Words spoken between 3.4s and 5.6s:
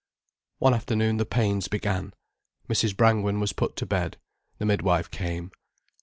put to bed, the midwife came.